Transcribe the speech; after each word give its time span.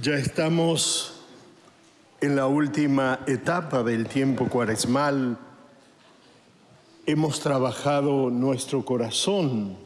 Ya 0.00 0.14
estamos 0.14 1.12
en 2.22 2.34
la 2.34 2.46
última 2.46 3.20
etapa 3.26 3.82
del 3.82 4.06
tiempo 4.06 4.48
cuaresmal. 4.48 5.36
Hemos 7.04 7.40
trabajado 7.40 8.30
nuestro 8.30 8.86
corazón. 8.86 9.76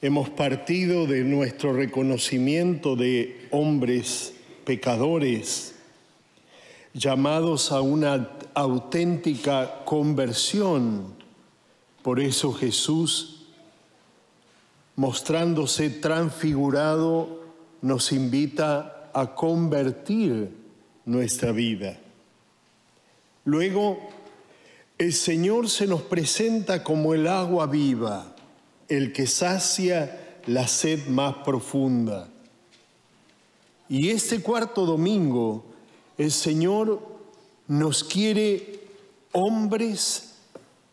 Hemos 0.00 0.30
partido 0.30 1.08
de 1.08 1.24
nuestro 1.24 1.72
reconocimiento 1.72 2.94
de 2.94 3.48
hombres 3.50 4.34
pecadores, 4.64 5.74
llamados 6.94 7.72
a 7.72 7.80
una 7.80 8.30
auténtica 8.54 9.84
conversión. 9.84 11.12
Por 12.02 12.20
eso 12.20 12.52
Jesús, 12.52 13.46
mostrándose 14.94 15.90
transfigurado, 15.90 17.45
nos 17.86 18.10
invita 18.10 19.10
a 19.14 19.32
convertir 19.32 20.50
nuestra 21.04 21.52
vida. 21.52 21.96
Luego, 23.44 23.96
el 24.98 25.12
Señor 25.12 25.70
se 25.70 25.86
nos 25.86 26.02
presenta 26.02 26.82
como 26.82 27.14
el 27.14 27.28
agua 27.28 27.68
viva, 27.68 28.34
el 28.88 29.12
que 29.12 29.28
sacia 29.28 30.40
la 30.46 30.66
sed 30.66 31.06
más 31.06 31.36
profunda. 31.44 32.28
Y 33.88 34.10
este 34.10 34.40
cuarto 34.40 34.84
domingo, 34.84 35.64
el 36.18 36.32
Señor 36.32 37.00
nos 37.68 38.02
quiere 38.02 38.80
hombres 39.30 40.34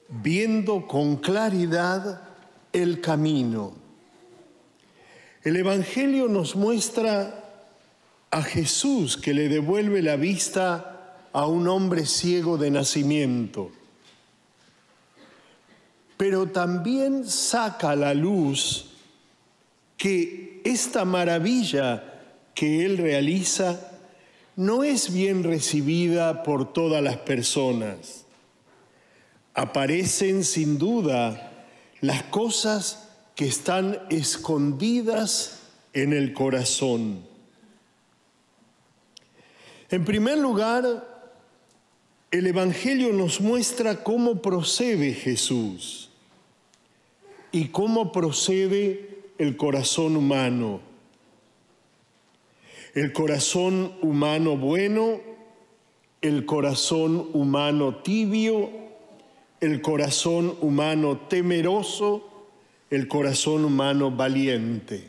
viendo 0.09 0.85
con 0.85 1.15
claridad 1.15 2.21
el 2.71 3.01
camino 3.01 3.82
el 5.43 5.57
Evangelio 5.57 6.27
nos 6.29 6.55
muestra 6.55 7.43
a 8.31 8.41
Jesús 8.41 9.17
que 9.17 9.33
le 9.33 9.49
devuelve 9.49 10.01
la 10.01 10.15
vista 10.15 11.17
a 11.33 11.47
un 11.47 11.67
hombre 11.67 12.05
ciego 12.05 12.57
de 12.57 12.71
nacimiento, 12.71 13.71
pero 16.15 16.47
también 16.47 17.27
saca 17.27 17.91
a 17.91 17.95
la 17.95 18.13
luz 18.13 18.91
que 19.97 20.61
esta 20.63 21.03
maravilla 21.03 22.21
que 22.55 22.85
Él 22.85 22.97
realiza 22.97 23.91
no 24.55 24.83
es 24.83 25.11
bien 25.11 25.43
recibida 25.43 26.43
por 26.43 26.71
todas 26.71 27.03
las 27.03 27.17
personas. 27.17 28.25
Aparecen 29.53 30.43
sin 30.43 30.77
duda 30.77 31.65
las 32.01 32.23
cosas 32.23 33.02
que 33.35 33.45
están 33.45 33.99
escondidas 34.09 35.61
en 35.93 36.13
el 36.13 36.33
corazón. 36.33 37.23
En 39.89 40.05
primer 40.05 40.37
lugar, 40.37 41.13
el 42.31 42.47
Evangelio 42.47 43.13
nos 43.13 43.41
muestra 43.41 44.03
cómo 44.03 44.41
procede 44.41 45.13
Jesús 45.13 46.09
y 47.51 47.67
cómo 47.67 48.11
procede 48.11 49.29
el 49.37 49.55
corazón 49.55 50.15
humano. 50.15 50.81
El 52.95 53.13
corazón 53.13 53.93
humano 54.01 54.57
bueno, 54.57 55.21
el 56.21 56.45
corazón 56.45 57.29
humano 57.33 57.97
tibio, 57.97 58.69
el 59.59 59.81
corazón 59.81 60.57
humano 60.61 61.19
temeroso, 61.29 62.32
el 62.93 63.07
corazón 63.07 63.65
humano 63.65 64.11
valiente. 64.11 65.07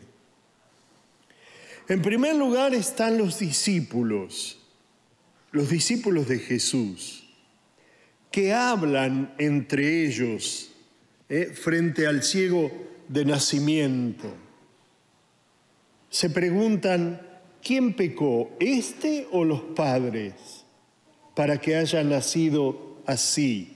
En 1.87 2.01
primer 2.01 2.35
lugar 2.35 2.73
están 2.73 3.19
los 3.19 3.37
discípulos, 3.37 4.57
los 5.51 5.69
discípulos 5.69 6.27
de 6.27 6.39
Jesús, 6.39 7.29
que 8.31 8.51
hablan 8.53 9.35
entre 9.37 10.03
ellos 10.03 10.71
eh, 11.29 11.51
frente 11.53 12.07
al 12.07 12.23
ciego 12.23 12.71
de 13.07 13.23
nacimiento. 13.23 14.33
Se 16.09 16.31
preguntan, 16.31 17.21
¿quién 17.61 17.93
pecó, 17.93 18.49
este 18.59 19.27
o 19.31 19.45
los 19.45 19.61
padres, 19.61 20.33
para 21.35 21.61
que 21.61 21.75
haya 21.75 22.03
nacido 22.03 22.97
así? 23.05 23.73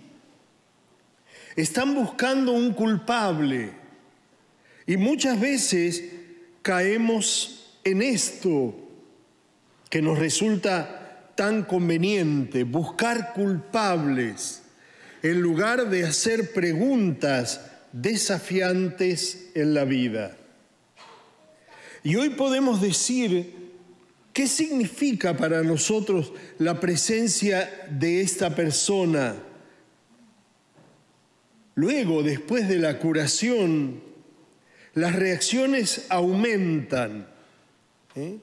Están 1.55 1.93
buscando 1.93 2.53
un 2.53 2.73
culpable 2.73 3.78
y 4.89 4.97
muchas 4.97 5.39
veces 5.39 6.03
caemos 6.63 7.77
en 7.83 8.01
esto 8.01 8.73
que 9.87 10.01
nos 10.01 10.17
resulta 10.17 11.31
tan 11.35 11.61
conveniente, 11.61 12.63
buscar 12.63 13.33
culpables, 13.33 14.63
en 15.21 15.41
lugar 15.41 15.91
de 15.91 16.07
hacer 16.07 16.53
preguntas 16.53 17.69
desafiantes 17.91 19.51
en 19.53 19.75
la 19.75 19.85
vida. 19.85 20.35
Y 22.03 22.15
hoy 22.15 22.31
podemos 22.31 22.81
decir 22.81 23.53
qué 24.33 24.47
significa 24.47 25.37
para 25.37 25.61
nosotros 25.61 26.33
la 26.57 26.79
presencia 26.79 27.87
de 27.91 28.21
esta 28.21 28.55
persona. 28.55 29.35
Luego, 31.75 32.23
después 32.23 32.67
de 32.67 32.79
la 32.79 32.97
curación, 32.97 34.08
las 34.93 35.15
reacciones 35.15 36.05
aumentan. 36.09 37.27
¿eh? 38.15 38.37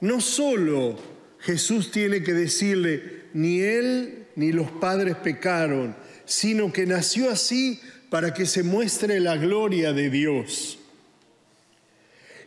No 0.00 0.20
solo 0.20 0.98
Jesús 1.40 1.90
tiene 1.90 2.22
que 2.22 2.32
decirle, 2.32 3.24
ni 3.34 3.60
él 3.60 4.26
ni 4.36 4.52
los 4.52 4.70
padres 4.70 5.16
pecaron, 5.16 5.96
sino 6.24 6.72
que 6.72 6.86
nació 6.86 7.30
así 7.30 7.80
para 8.10 8.32
que 8.32 8.46
se 8.46 8.62
muestre 8.62 9.20
la 9.20 9.36
gloria 9.36 9.92
de 9.92 10.10
Dios. 10.10 10.78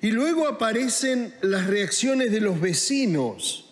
Y 0.01 0.11
luego 0.11 0.47
aparecen 0.47 1.33
las 1.41 1.67
reacciones 1.67 2.31
de 2.31 2.41
los 2.41 2.59
vecinos, 2.59 3.65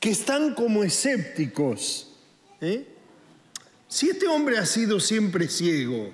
que 0.00 0.10
están 0.10 0.54
como 0.54 0.82
escépticos. 0.82 2.12
¿eh? 2.60 2.84
Si 3.88 4.10
este 4.10 4.26
hombre 4.26 4.58
ha 4.58 4.66
sido 4.66 4.98
siempre 4.98 5.48
ciego, 5.48 6.10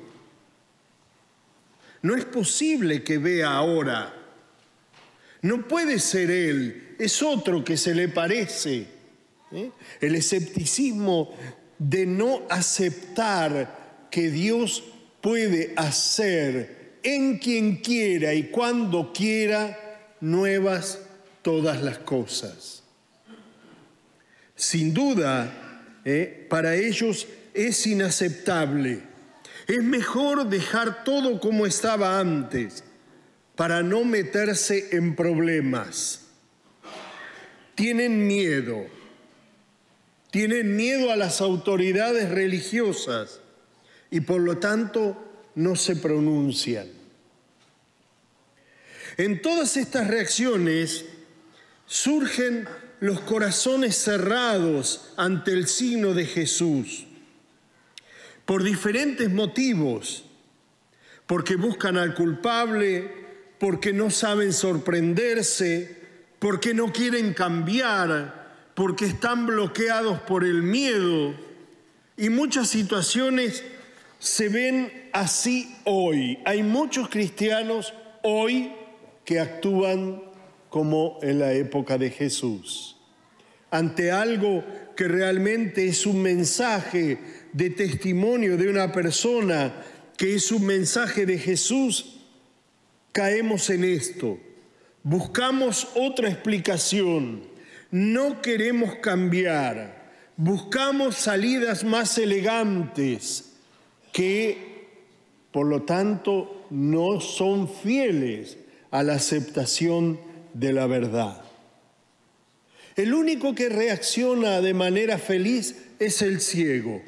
no 2.03 2.17
es 2.17 2.25
posible 2.25 3.03
que 3.03 3.19
vea 3.19 3.53
ahora. 3.53 4.13
No 5.43 5.67
puede 5.67 5.99
ser 5.99 6.31
él, 6.31 6.97
es 6.99 7.23
otro 7.23 7.65
que 7.65 7.77
se 7.77 7.95
le 7.95 8.09
parece. 8.09 8.87
¿eh? 9.53 9.71
El 10.01 10.15
escepticismo 10.15 11.35
de 11.79 12.07
no 12.07 12.43
aceptar 12.49 14.07
que 14.11 14.31
Dios 14.31 14.85
puede 15.21 15.73
hacer 15.77 16.99
en 17.03 17.39
quien 17.39 17.77
quiera 17.77 18.35
y 18.35 18.45
cuando 18.45 19.13
quiera 19.13 20.17
nuevas 20.21 21.01
todas 21.43 21.83
las 21.83 21.99
cosas. 21.99 22.83
Sin 24.55 24.93
duda, 24.95 26.01
¿eh? 26.05 26.47
para 26.49 26.75
ellos 26.77 27.27
es 27.55 27.87
inaceptable 27.87 29.12
es 29.67 29.83
mejor 29.83 30.49
dejar 30.49 31.05
todo 31.05 31.41
como 31.41 31.67
estaba 31.67 32.19
antes 32.19 32.85
para 33.55 33.83
no 33.83 34.05
meterse 34.05 34.89
en 34.93 35.15
problemas. 35.15 36.27
Tienen 37.75 38.27
miedo. 38.27 38.87
Tienen 40.31 40.77
miedo 40.77 41.13
a 41.13 41.17
las 41.17 41.41
autoridades 41.41 42.31
religiosas 42.31 43.41
y 44.11 44.21
por 44.21 44.41
lo 44.41 44.59
tanto 44.59 45.51
no 45.55 45.77
se 45.77 45.97
pronuncian. 45.97 46.89
En 49.19 49.43
todas 49.43 49.77
estas 49.77 50.09
reacciones 50.09 51.05
surgen 51.87 52.67
los 53.01 53.21
corazones 53.21 53.97
cerrados 53.97 55.13
ante 55.19 55.53
el 55.53 55.67
signo 55.67 56.15
de 56.15 56.25
Jesús 56.25 57.07
por 58.45 58.63
diferentes 58.63 59.31
motivos, 59.31 60.25
porque 61.27 61.57
buscan 61.57 61.97
al 61.97 62.15
culpable, 62.15 63.11
porque 63.59 63.93
no 63.93 64.11
saben 64.11 64.53
sorprenderse, 64.53 66.03
porque 66.39 66.75
no 66.75 66.93
quieren 66.93 67.35
cambiar, 67.35 68.71
porque 68.75 69.07
están 69.07 69.47
bloqueados 69.47 70.21
por 70.23 70.45
el 70.45 70.63
miedo. 70.63 71.35
Y 72.17 72.29
muchas 72.29 72.69
situaciones 72.69 73.63
se 74.19 74.49
ven 74.49 75.09
así 75.13 75.77
hoy. 75.85 76.39
Hay 76.45 76.63
muchos 76.63 77.09
cristianos 77.09 77.95
hoy 78.23 78.73
que 79.25 79.41
actúan 79.41 80.23
como 80.69 81.19
en 81.23 81.39
la 81.39 81.53
época 81.53 81.99
de 81.99 82.11
Jesús, 82.11 82.97
ante 83.71 84.11
algo 84.11 84.65
que 84.97 85.07
realmente 85.07 85.87
es 85.87 86.07
un 86.07 86.23
mensaje 86.23 87.19
de 87.53 87.71
testimonio 87.71 88.57
de 88.57 88.69
una 88.69 88.93
persona 88.93 89.75
que 90.17 90.35
es 90.35 90.53
un 90.53 90.65
mensaje 90.67 91.27
de 91.27 91.39
Jesús, 91.39 92.21
caemos 93.13 93.71
en 93.71 93.85
esto. 93.85 94.39
buscamos 95.03 95.89
otra 95.97 96.29
explicación, 96.29 97.43
no 97.91 98.41
queremos 98.41 98.97
cambiar, 98.97 100.13
buscamos 100.37 101.17
salidas 101.17 101.83
más 101.83 102.19
elegantes 102.19 103.55
que, 104.13 104.87
por 105.51 105.67
lo 105.67 105.83
tanto, 105.83 106.67
no 106.71 107.21
son 107.21 107.69
fieles 107.69 108.59
a 108.91 109.03
la 109.03 109.15
aceptación 109.15 110.21
de 110.55 110.73
la 110.73 110.87
verdad. 110.87 111.43
El 112.95 113.15
único 113.15 113.55
que 113.55 113.69
reacciona 113.69 114.61
de 114.61 114.75
manera 114.75 115.19
feliz 115.19 115.77
es 115.99 116.23
el 116.23 116.41
ciego, 116.41 117.03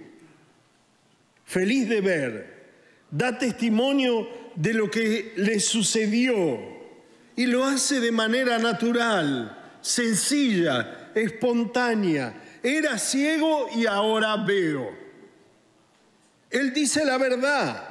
feliz 1.44 1.88
de 1.88 2.00
ver, 2.00 2.54
da 3.10 3.38
testimonio 3.38 4.28
de 4.54 4.74
lo 4.74 4.90
que 4.90 5.32
le 5.36 5.60
sucedió 5.60 6.58
y 7.36 7.46
lo 7.46 7.64
hace 7.64 8.00
de 8.00 8.12
manera 8.12 8.58
natural, 8.58 9.78
sencilla, 9.80 11.10
espontánea. 11.14 12.42
Era 12.62 12.98
ciego 12.98 13.68
y 13.74 13.86
ahora 13.86 14.36
veo. 14.36 14.90
Él 16.50 16.72
dice 16.72 17.04
la 17.04 17.18
verdad. 17.18 17.88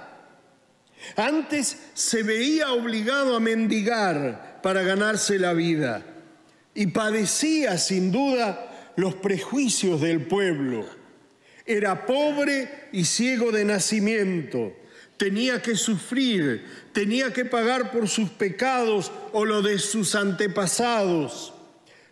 Antes 1.16 1.78
se 1.94 2.24
veía 2.24 2.72
obligado 2.72 3.36
a 3.36 3.40
mendigar 3.40 4.62
para 4.64 4.82
ganarse 4.84 5.38
la 5.38 5.54
vida 5.54 6.02
y 6.74 6.88
padecía 6.88 7.78
sin 7.78 8.12
duda 8.12 8.94
los 8.96 9.16
prejuicios 9.16 10.00
del 10.02 10.26
pueblo. 10.26 10.86
Era 11.66 12.06
pobre 12.06 12.90
y 12.92 13.06
ciego 13.06 13.52
de 13.52 13.64
nacimiento, 13.64 14.74
tenía 15.18 15.62
que 15.62 15.76
sufrir, 15.76 16.66
tenía 16.92 17.32
que 17.32 17.46
pagar 17.46 17.92
por 17.92 18.10
sus 18.10 18.30
pecados 18.30 19.12
o 19.32 19.46
lo 19.46 19.62
de 19.62 19.80
sus 19.80 20.16
antepasados, 20.16 21.54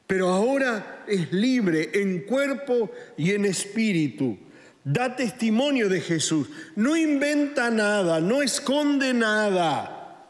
pero 0.07 0.29
ahora 0.29 1.03
es 1.07 1.31
libre 1.33 1.91
en 1.93 2.21
cuerpo 2.21 2.91
y 3.17 3.31
en 3.31 3.45
espíritu. 3.45 4.37
Da 4.83 5.15
testimonio 5.15 5.89
de 5.89 6.01
Jesús, 6.01 6.47
no 6.75 6.97
inventa 6.97 7.69
nada, 7.69 8.19
no 8.19 8.41
esconde 8.41 9.13
nada. 9.13 10.25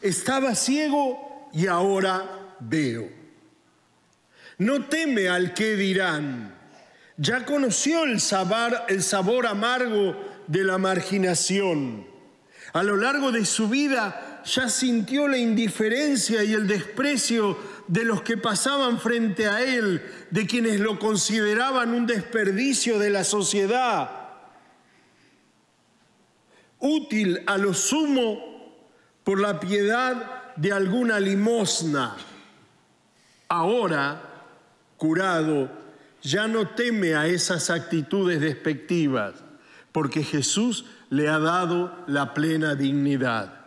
Estaba 0.00 0.54
ciego 0.54 1.50
y 1.52 1.66
ahora 1.66 2.54
veo. 2.60 3.08
No 4.58 4.84
teme 4.84 5.28
al 5.28 5.54
que 5.54 5.74
dirán. 5.74 6.54
Ya 7.18 7.46
conoció 7.46 8.04
el 8.04 8.20
sabor, 8.20 9.46
amargo 9.46 10.16
de 10.46 10.64
la 10.64 10.76
marginación. 10.76 12.06
A 12.72 12.82
lo 12.82 12.96
largo 12.96 13.32
de 13.32 13.46
su 13.46 13.68
vida 13.68 14.42
ya 14.44 14.68
sintió 14.68 15.26
la 15.26 15.38
indiferencia 15.38 16.44
y 16.44 16.52
el 16.52 16.66
desprecio 16.66 17.58
de 17.88 18.04
los 18.04 18.20
que 18.20 18.36
pasaban 18.36 19.00
frente 19.00 19.46
a 19.46 19.62
él, 19.62 20.02
de 20.30 20.46
quienes 20.46 20.78
lo 20.78 20.98
consideraban 20.98 21.94
un 21.94 22.06
desperdicio 22.06 22.98
de 22.98 23.10
la 23.10 23.24
sociedad, 23.24 24.10
útil 26.78 27.42
a 27.46 27.56
lo 27.56 27.72
sumo 27.72 28.76
por 29.24 29.40
la 29.40 29.58
piedad 29.58 30.54
de 30.56 30.72
alguna 30.72 31.18
limosna. 31.18 32.16
Ahora, 33.48 34.20
curado, 34.98 35.85
ya 36.22 36.48
no 36.48 36.68
teme 36.68 37.14
a 37.14 37.26
esas 37.26 37.70
actitudes 37.70 38.40
despectivas, 38.40 39.34
porque 39.92 40.22
Jesús 40.22 40.84
le 41.10 41.28
ha 41.28 41.38
dado 41.38 42.04
la 42.06 42.34
plena 42.34 42.74
dignidad. 42.74 43.66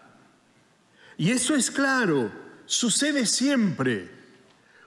Y 1.18 1.31
eso 1.31 1.56
es 1.56 1.72
claro, 1.72 2.31
sucede 2.66 3.25
siempre. 3.25 4.10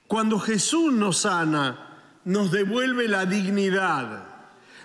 Cuando 0.07 0.39
Jesús 0.39 0.93
nos 0.93 1.19
sana, 1.19 1.89
nos 2.25 2.53
devuelve 2.53 3.09
la 3.09 3.27
dignidad, 3.27 4.27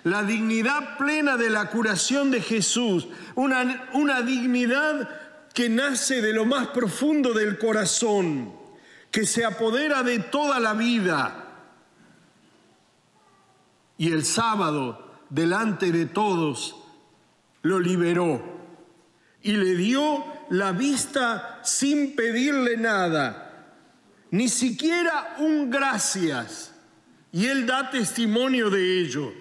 la 0.04 0.24
dignidad 0.24 0.98
plena 0.98 1.38
de 1.38 1.50
la 1.50 1.70
curación 1.70 2.32
de 2.32 2.42
Jesús, 2.42 3.08
una, 3.36 3.90
una 3.94 4.22
dignidad 4.22 5.10
que 5.54 5.70
nace 5.70 6.22
de 6.22 6.34
lo 6.34 6.46
más 6.46 6.68
profundo 6.68 7.34
del 7.34 7.58
corazón 7.58 8.54
que 9.12 9.26
se 9.26 9.46
apodera 9.46 10.04
de 10.04 10.20
toda 10.20 10.60
la 10.60 10.74
vida. 10.74 11.47
Y 13.98 14.12
el 14.12 14.26
sábado, 14.26 15.24
delante 15.30 15.92
de 15.92 16.06
todos, 16.06 16.76
lo 17.62 17.80
liberó 17.80 18.58
y 19.42 19.54
le 19.54 19.76
dio 19.76 20.24
la 20.50 20.72
vista 20.72 21.60
sin 21.64 22.16
pedirle 22.16 22.78
nada, 22.78 23.76
ni 24.32 24.50
siquiera 24.50 25.36
un 25.40 25.70
gracias. 25.70 26.74
Y 27.32 27.48
él 27.48 27.66
da 27.66 27.90
testimonio 27.92 28.70
de 28.70 29.02
ello. 29.02 29.34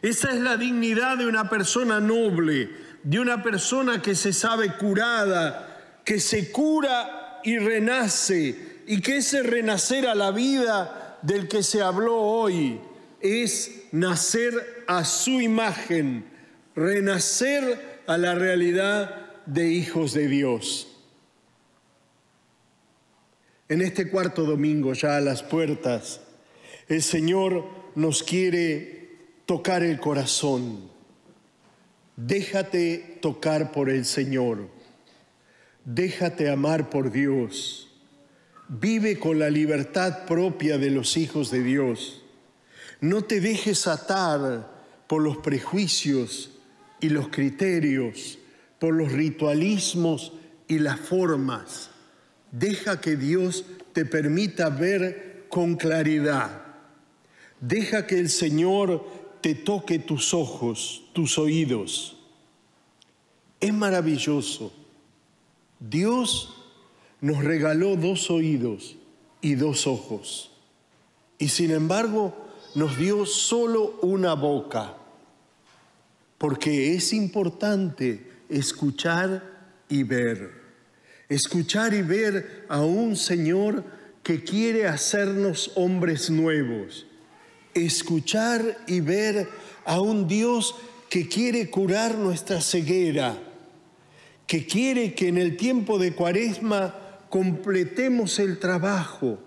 Esa 0.00 0.30
es 0.30 0.40
la 0.40 0.56
dignidad 0.56 1.18
de 1.18 1.26
una 1.26 1.50
persona 1.50 2.00
noble, 2.00 2.70
de 3.02 3.20
una 3.20 3.42
persona 3.42 4.00
que 4.00 4.14
se 4.14 4.32
sabe 4.32 4.76
curada, 4.76 6.00
que 6.04 6.20
se 6.20 6.52
cura 6.52 7.40
y 7.42 7.58
renace, 7.58 8.82
y 8.86 9.00
que 9.00 9.18
ese 9.18 9.42
renacer 9.42 10.06
a 10.06 10.14
la 10.14 10.30
vida 10.30 11.18
del 11.22 11.48
que 11.48 11.62
se 11.62 11.82
habló 11.82 12.16
hoy 12.16 12.80
es 13.20 13.84
nacer 13.92 14.84
a 14.86 15.04
su 15.04 15.40
imagen, 15.40 16.24
renacer 16.74 18.00
a 18.06 18.16
la 18.18 18.34
realidad 18.34 19.44
de 19.46 19.70
hijos 19.70 20.12
de 20.12 20.28
Dios. 20.28 20.88
En 23.68 23.82
este 23.82 24.08
cuarto 24.08 24.44
domingo, 24.44 24.94
ya 24.94 25.16
a 25.16 25.20
las 25.20 25.42
puertas, 25.42 26.20
el 26.88 27.02
Señor 27.02 27.66
nos 27.94 28.22
quiere 28.22 29.16
tocar 29.44 29.82
el 29.82 30.00
corazón. 30.00 30.88
Déjate 32.16 33.18
tocar 33.20 33.72
por 33.72 33.90
el 33.90 34.04
Señor. 34.04 34.68
Déjate 35.84 36.50
amar 36.50 36.90
por 36.90 37.10
Dios. 37.10 37.90
Vive 38.68 39.18
con 39.18 39.38
la 39.38 39.50
libertad 39.50 40.26
propia 40.26 40.78
de 40.78 40.90
los 40.90 41.16
hijos 41.16 41.50
de 41.50 41.62
Dios. 41.62 42.22
No 43.00 43.22
te 43.22 43.40
dejes 43.40 43.86
atar 43.86 44.70
por 45.06 45.22
los 45.22 45.38
prejuicios 45.38 46.50
y 47.00 47.08
los 47.08 47.28
criterios, 47.28 48.38
por 48.78 48.94
los 48.94 49.12
ritualismos 49.12 50.32
y 50.66 50.78
las 50.78 50.98
formas. 51.00 51.90
Deja 52.50 53.00
que 53.00 53.16
Dios 53.16 53.64
te 53.92 54.04
permita 54.04 54.68
ver 54.68 55.46
con 55.48 55.76
claridad. 55.76 56.62
Deja 57.60 58.06
que 58.06 58.18
el 58.18 58.28
Señor 58.28 59.06
te 59.40 59.54
toque 59.54 59.98
tus 59.98 60.34
ojos, 60.34 61.04
tus 61.12 61.38
oídos. 61.38 62.16
Es 63.60 63.72
maravilloso 63.72 64.72
Dios 65.80 66.54
nos 67.20 67.44
regaló 67.44 67.96
dos 67.96 68.30
oídos 68.30 68.96
y 69.40 69.54
dos 69.54 69.86
ojos. 69.86 70.50
Y 71.38 71.48
sin 71.48 71.70
embargo 71.70 72.47
nos 72.78 72.96
dio 72.96 73.26
solo 73.26 73.98
una 74.02 74.34
boca. 74.34 74.96
Porque 76.38 76.94
es 76.94 77.12
importante 77.12 78.30
escuchar 78.48 79.42
y 79.88 80.04
ver. 80.04 80.52
Escuchar 81.28 81.92
y 81.92 82.02
ver 82.02 82.64
a 82.68 82.82
un 82.82 83.16
Señor 83.16 83.84
que 84.22 84.44
quiere 84.44 84.86
hacernos 84.86 85.72
hombres 85.74 86.30
nuevos. 86.30 87.06
Escuchar 87.74 88.78
y 88.86 89.00
ver 89.00 89.48
a 89.84 90.00
un 90.00 90.28
Dios 90.28 90.74
que 91.10 91.28
quiere 91.28 91.70
curar 91.70 92.16
nuestra 92.16 92.60
ceguera 92.60 93.36
que 94.48 94.66
quiere 94.66 95.14
que 95.14 95.28
en 95.28 95.36
el 95.36 95.58
tiempo 95.58 95.98
de 95.98 96.14
cuaresma 96.14 96.94
completemos 97.28 98.38
el 98.38 98.58
trabajo, 98.58 99.38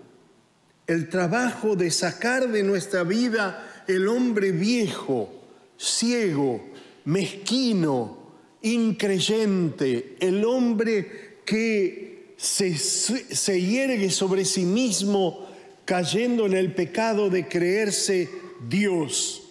el 0.88 1.10
trabajo 1.10 1.76
de 1.76 1.92
sacar 1.92 2.50
de 2.50 2.64
nuestra 2.64 3.04
vida 3.04 3.84
el 3.88 4.08
hombre 4.08 4.52
viejo, 4.52 5.30
ciego, 5.78 6.64
mezquino, 7.06 8.34
increyente, 8.62 10.16
el 10.20 10.46
hombre 10.46 11.40
que 11.46 12.34
se, 12.38 12.78
se 12.78 13.62
hiergue 13.62 14.10
sobre 14.10 14.46
sí 14.46 14.66
mismo 14.66 15.48
cayendo 15.86 16.46
en 16.46 16.54
el 16.54 16.74
pecado 16.74 17.30
de 17.30 17.48
creerse 17.48 18.30
Dios, 18.70 19.44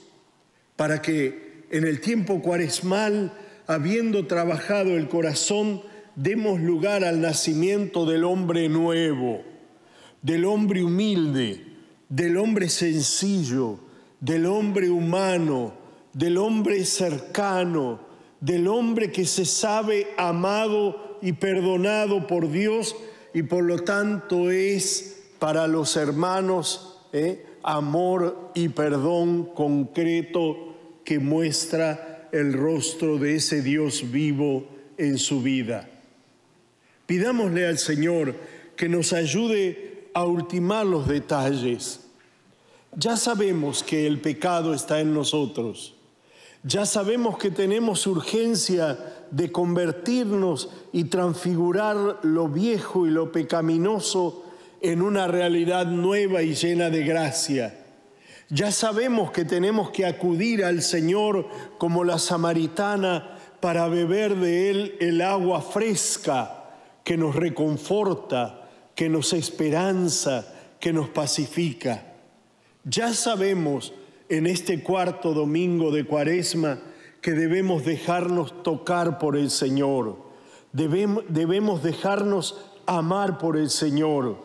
para 0.77 1.03
que 1.03 1.65
en 1.71 1.85
el 1.85 2.01
tiempo 2.01 2.41
cuaresmal 2.41 3.33
habiendo 3.67 4.27
trabajado 4.27 4.97
el 4.97 5.09
corazón, 5.09 5.83
demos 6.17 6.61
lugar 6.61 7.05
al 7.05 7.21
nacimiento 7.21 8.05
del 8.05 8.25
hombre 8.25 8.69
nuevo, 8.69 9.45
del 10.23 10.45
hombre 10.45 10.83
humilde, 10.83 11.65
del 12.09 12.37
hombre 12.37 12.69
sencillo, 12.69 13.79
del 14.21 14.47
hombre 14.47 14.91
humano, 14.91 15.73
del 16.13 16.37
hombre 16.39 16.85
cercano, 16.85 18.01
del 18.41 18.69
hombre 18.69 19.13
que 19.13 19.25
se 19.25 19.45
sabe 19.45 20.09
amado 20.17 21.19
y 21.23 21.33
perdonado 21.33 22.27
por 22.27 22.51
Dios 22.51 22.97
y 23.35 23.43
por 23.43 23.65
lo 23.65 23.79
tanto 23.79 24.51
es 24.51 25.23
para 25.39 25.67
los 25.67 25.97
hermanos 25.97 26.99
¿eh? 27.13 27.45
amor 27.63 28.51
y 28.55 28.69
perdón 28.71 29.51
concreto 29.55 30.75
que 31.05 31.19
muestra 31.19 32.29
el 32.33 32.53
rostro 32.53 33.19
de 33.19 33.37
ese 33.37 33.63
Dios 33.63 34.11
vivo 34.11 34.69
en 34.97 35.19
su 35.19 35.43
vida. 35.43 35.89
Pidámosle 37.07 37.67
al 37.67 37.79
Señor 37.79 38.35
que 38.77 38.89
nos 38.89 39.13
ayude 39.13 39.90
a 40.15 40.25
ultimar 40.25 40.87
los 40.87 41.07
detalles. 41.07 42.01
Ya 42.97 43.17
sabemos 43.17 43.83
que 43.83 44.07
el 44.07 44.21
pecado 44.21 44.75
está 44.75 45.01
en 45.01 45.15
nosotros. 45.15 45.95
Ya 46.63 46.85
sabemos 46.85 47.39
que 47.39 47.51
tenemos 47.51 48.07
urgencia 48.07 48.99
de 49.31 49.51
convertirnos 49.51 50.69
y 50.93 51.05
transfigurar 51.05 52.19
lo 52.23 52.49
viejo 52.49 53.07
y 53.07 53.11
lo 53.11 53.33
pecaminoso 53.33 54.45
en 54.83 55.03
una 55.03 55.27
realidad 55.27 55.87
nueva 55.87 56.43
y 56.43 56.55
llena 56.55 56.91
de 56.91 57.05
gracia. 57.05 57.87
Ya 58.51 58.73
sabemos 58.73 59.31
que 59.31 59.45
tenemos 59.45 59.91
que 59.91 60.05
acudir 60.05 60.65
al 60.65 60.83
Señor 60.83 61.47
como 61.79 62.03
la 62.03 62.19
samaritana 62.19 63.39
para 63.61 63.89
beber 63.89 64.37
de 64.37 64.71
Él 64.71 64.97
el 65.01 65.21
agua 65.23 65.63
fresca 65.63 66.65
que 67.05 67.17
nos 67.17 67.37
reconforta, 67.37 68.60
que 69.01 69.09
nos 69.09 69.33
esperanza, 69.33 70.47
que 70.79 70.93
nos 70.93 71.09
pacifica. 71.09 72.05
Ya 72.85 73.15
sabemos 73.15 73.95
en 74.29 74.47
este 74.47 74.83
cuarto 74.83 75.33
domingo 75.33 75.91
de 75.91 76.05
Cuaresma 76.05 76.79
que 77.23 77.31
debemos 77.31 77.87
dejarnos 77.87 78.63
tocar 78.63 79.19
por 79.19 79.39
el 79.39 79.51
Señor, 79.51 80.19
debemos, 80.75 81.83
dejarnos 81.83 82.61
amar 82.85 83.39
por 83.39 83.57
el 83.57 83.71
Señor, 83.71 84.37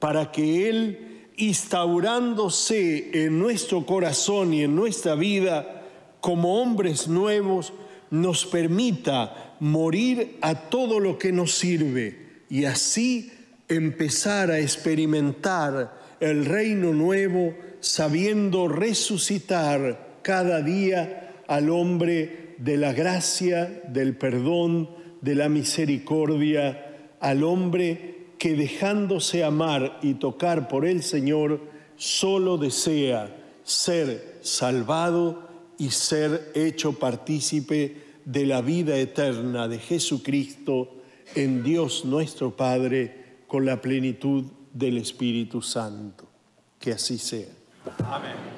para 0.00 0.32
que 0.32 0.68
Él, 0.68 1.28
instaurándose 1.36 3.24
en 3.24 3.38
nuestro 3.38 3.86
corazón 3.86 4.54
y 4.54 4.64
en 4.64 4.74
nuestra 4.74 5.14
vida 5.14 5.84
como 6.20 6.60
hombres 6.60 7.06
nuevos, 7.06 7.72
nos 8.10 8.44
permita 8.44 9.54
morir 9.60 10.36
a 10.40 10.68
todo 10.68 10.98
lo 10.98 11.16
que 11.16 11.30
nos 11.30 11.52
sirve 11.52 12.42
y 12.50 12.64
así 12.64 13.30
empezar 13.68 14.50
a 14.50 14.58
experimentar 14.58 16.16
el 16.20 16.44
reino 16.44 16.92
nuevo 16.92 17.54
sabiendo 17.80 18.68
resucitar 18.68 20.20
cada 20.22 20.62
día 20.62 21.42
al 21.46 21.70
hombre 21.70 22.54
de 22.58 22.76
la 22.76 22.92
gracia, 22.92 23.82
del 23.88 24.16
perdón, 24.16 24.88
de 25.20 25.34
la 25.34 25.48
misericordia, 25.48 27.12
al 27.20 27.44
hombre 27.44 28.26
que 28.38 28.54
dejándose 28.56 29.44
amar 29.44 29.98
y 30.02 30.14
tocar 30.14 30.68
por 30.68 30.86
el 30.86 31.02
Señor, 31.02 31.60
solo 31.96 32.58
desea 32.58 33.34
ser 33.62 34.38
salvado 34.42 35.48
y 35.78 35.90
ser 35.90 36.52
hecho 36.54 36.98
partícipe 36.98 37.96
de 38.24 38.46
la 38.46 38.62
vida 38.62 38.96
eterna 38.96 39.68
de 39.68 39.78
Jesucristo 39.78 41.02
en 41.34 41.62
Dios 41.62 42.04
nuestro 42.04 42.56
Padre 42.56 43.23
con 43.46 43.64
la 43.64 43.80
plenitud 43.80 44.44
del 44.72 44.98
Espíritu 44.98 45.62
Santo. 45.62 46.26
Que 46.78 46.92
así 46.92 47.18
sea. 47.18 47.48
Amén. 48.06 48.53